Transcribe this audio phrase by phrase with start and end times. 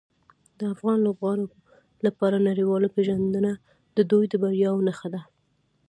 [0.59, 1.45] د افغان لوبغاړو
[2.05, 3.51] لپاره نړیواله پیژندنه
[3.97, 5.21] د دوی د بریاوو نښه ده.